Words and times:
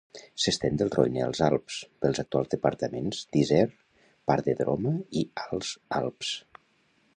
S'estén 0.43 0.77
del 0.81 0.87
Roine 0.93 1.19
als 1.25 1.41
Alps, 1.47 1.75
pels 2.05 2.21
actuals 2.23 2.49
departaments 2.55 3.21
d'Isère, 3.35 3.77
part 4.31 4.49
de 4.51 4.57
Droma 4.63 4.97
i 5.23 5.27
Alts 5.45 5.75
Alps. 6.03 6.33